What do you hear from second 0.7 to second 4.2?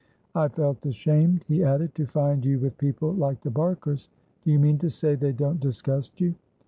ashamed," he added, "to find you with people like the Barkers.